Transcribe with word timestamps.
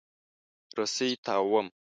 رسۍ 0.77 1.09
تاووم. 1.25 1.67